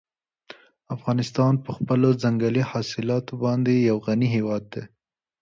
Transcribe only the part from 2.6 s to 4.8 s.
حاصلاتو باندې یو غني هېواد